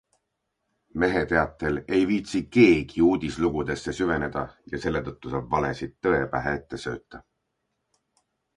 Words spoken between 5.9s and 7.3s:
tõe pähe ette sööta.